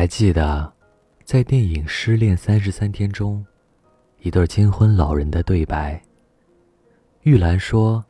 [0.00, 0.72] 还记得，
[1.24, 3.44] 在电影《失恋三十三天》中，
[4.20, 6.02] 一对金婚老人的对白。
[7.24, 8.02] 玉兰说：“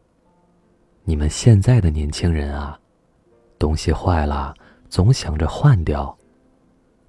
[1.02, 2.78] 你们现在的年轻人啊，
[3.58, 4.54] 东西坏了
[4.88, 6.16] 总想着换掉，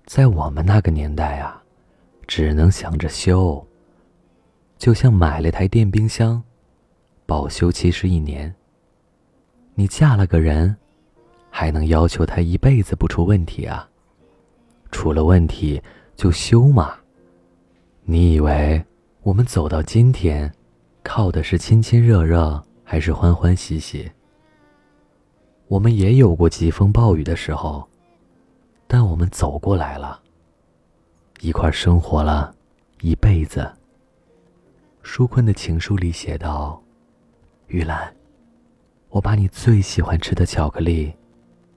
[0.08, 1.62] 在我们那个年代啊，
[2.26, 3.64] 只能想着修。
[4.80, 6.42] 就像买了台电冰箱，
[7.28, 8.52] 保修期是一年。
[9.76, 10.76] 你嫁了个人，
[11.52, 13.88] 还能要求他一辈子不出问题啊？”
[14.92, 15.82] 出了问题
[16.16, 16.96] 就修嘛。
[18.04, 18.84] 你以为
[19.24, 20.54] 我们走到今天，
[21.02, 24.12] 靠的是亲亲热热，还是欢欢喜喜？
[25.68, 27.88] 我们也有过疾风暴雨的时候，
[28.88, 30.20] 但我们走过来了，
[31.40, 32.54] 一块生活了
[33.00, 33.72] 一辈子。
[35.02, 36.84] 舒坤的情书里写道
[37.68, 38.14] ：“玉兰，
[39.10, 41.14] 我把你最喜欢吃的巧克力，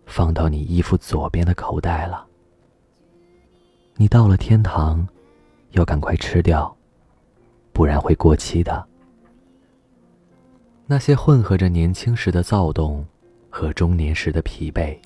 [0.06, 2.26] 放到你衣服左边的口袋了。”
[3.96, 5.06] 你到了天堂，
[5.70, 6.74] 要赶快吃掉，
[7.72, 8.84] 不然会过期的。
[10.84, 13.06] 那些混合着年轻时的躁动
[13.48, 14.98] 和中年时的疲惫，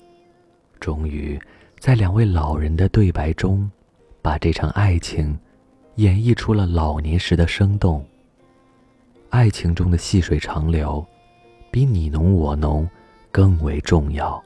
[0.79, 1.39] 终于
[1.77, 3.69] 在两位老人的对白中，
[4.23, 5.37] 把这场爱情
[5.95, 8.03] 演绎出了老年时的生动。
[9.29, 11.05] 爱情中的细水长流，
[11.69, 12.89] 比你侬我侬
[13.31, 14.43] 更为重要。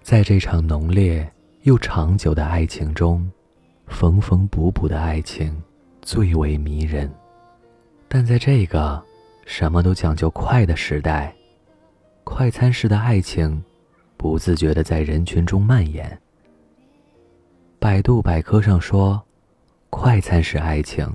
[0.00, 1.30] 在这场浓烈。
[1.64, 3.30] 又长久的爱情中，
[3.86, 5.62] 缝缝补补的爱情
[6.00, 7.10] 最为迷人。
[8.08, 9.02] 但在这个
[9.44, 11.34] 什么都讲究快的时代，
[12.24, 13.62] 快餐式的爱情
[14.16, 16.18] 不自觉地在人群中蔓延。
[17.78, 19.20] 百度百科上说，
[19.90, 21.06] 快餐式爱情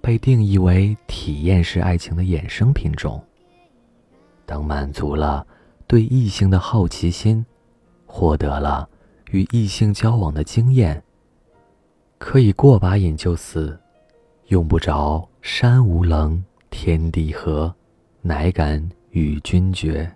[0.00, 3.22] 被定义为体验式爱情的衍生品种。
[4.46, 5.46] 当满足了
[5.86, 7.44] 对异性的好奇心，
[8.06, 8.88] 获得了。
[9.30, 11.02] 与异性交往的经验，
[12.18, 13.78] 可以过把瘾就死，
[14.48, 17.72] 用不着山无棱，天地合，
[18.22, 20.10] 乃敢与君绝。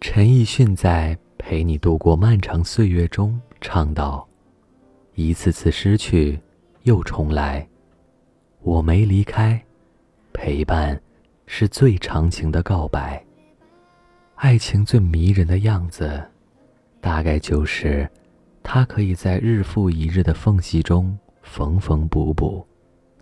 [0.00, 4.26] 陈奕迅在《陪你度过漫长岁月》中唱道
[5.14, 6.40] ：“一次次失去，
[6.84, 7.68] 又重来，
[8.62, 9.60] 我没离开，
[10.32, 10.98] 陪伴
[11.46, 13.22] 是最长情的告白。
[14.36, 16.22] 爱情最迷人的样子。”
[17.00, 18.08] 大概就是，
[18.62, 22.66] 他可以在日复一日的缝隙中缝缝补补，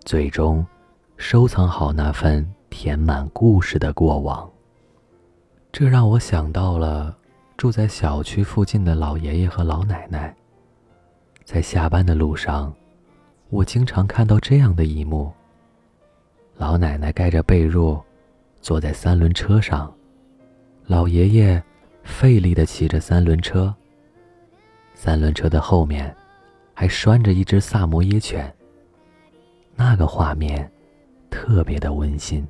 [0.03, 0.65] 最终
[1.17, 4.49] 收藏好那份填满故事的过往。
[5.71, 7.15] 这让我想到了
[7.55, 10.35] 住在小区附近的老爷爷和老奶奶。
[11.45, 12.73] 在下班的路上，
[13.49, 15.31] 我经常看到这样的一幕：
[16.57, 18.01] 老奶奶盖着被褥，
[18.61, 19.91] 坐在三轮车上，
[20.85, 21.63] 老爷爷。
[22.03, 23.73] 费力地骑着三轮车。
[24.93, 26.13] 三轮车的后面，
[26.73, 28.53] 还拴着一只萨摩耶犬。
[29.75, 30.69] 那个画面，
[31.29, 32.45] 特别的温馨。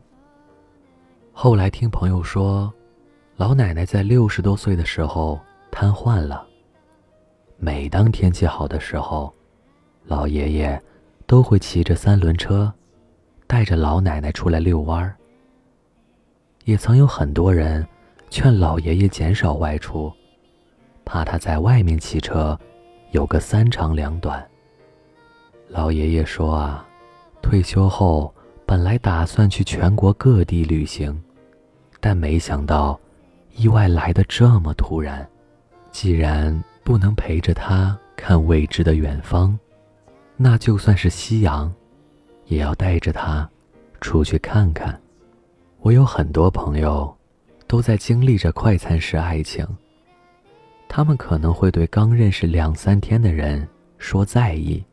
[1.32, 2.74] 后来听朋友说，
[3.36, 5.40] 老奶奶在六十多岁的时候
[5.70, 6.46] 瘫痪了。
[7.58, 9.32] 每当天气好的时候，
[10.06, 10.82] 老爷爷
[11.28, 12.74] 都会骑着三轮车，
[13.46, 15.16] 带着老奶奶出来遛弯儿。
[16.66, 17.88] 也曾有很多人。
[18.30, 20.12] 劝老爷爷减少外出，
[21.04, 22.58] 怕他在外面骑车
[23.12, 24.48] 有个三长两短。
[25.68, 26.86] 老爷爷说：“啊，
[27.42, 28.34] 退休后
[28.66, 31.20] 本来打算去全国各地旅行，
[32.00, 33.00] 但没想到
[33.56, 35.28] 意外来的这么突然。
[35.92, 39.58] 既然不能陪着他看未知的远方，
[40.38, 41.74] 那就算是夕阳，
[42.46, 43.50] 也要带着他
[44.00, 45.00] 出去看看。”
[45.82, 47.16] 我有很多朋友。
[47.70, 49.64] 都在经历着快餐式爱情。
[50.88, 53.66] 他们可能会对刚认识两三天的人
[54.00, 54.84] 说在意，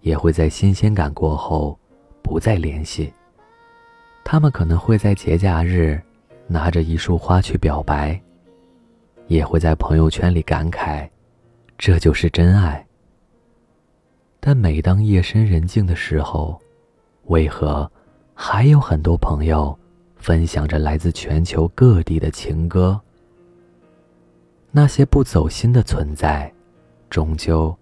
[0.00, 1.78] 也会在新鲜感过后
[2.22, 3.12] 不再联系。
[4.24, 6.00] 他们可能会在节假日
[6.46, 8.18] 拿着一束花去表白，
[9.26, 11.06] 也会在朋友圈里感慨
[11.76, 12.82] ：“这就是真爱。”
[14.40, 16.58] 但每当夜深人静的时候，
[17.24, 17.90] 为何
[18.32, 19.78] 还有很多朋友？
[20.20, 23.00] 分享着来自全球各地的情歌。
[24.70, 26.52] 那些不走心的存在，
[27.08, 27.76] 终究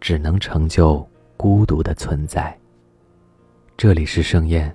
[0.00, 2.56] 只能成就孤独的存在。
[3.76, 4.74] 这里是盛宴，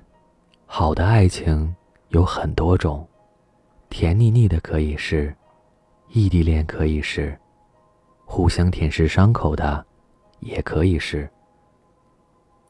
[0.65, 1.73] 好的爱情
[2.09, 3.07] 有很多种，
[3.89, 5.33] 甜腻腻的可以是，
[6.09, 7.35] 异地恋可以是，
[8.25, 9.83] 互相舔舐伤口的
[10.41, 11.27] 也可以是。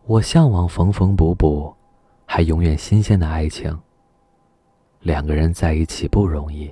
[0.05, 1.75] 我向往缝缝补补，
[2.25, 3.77] 还永远新鲜的爱情。
[5.01, 6.71] 两个人在一起不容易，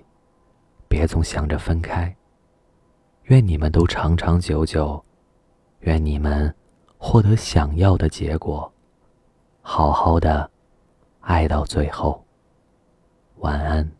[0.87, 2.15] 别总想着分开。
[3.23, 5.03] 愿你们都长长久久，
[5.79, 6.53] 愿你们
[6.97, 8.71] 获得想要的结果，
[9.61, 10.49] 好好的
[11.21, 12.23] 爱到最后。
[13.37, 13.98] 晚安。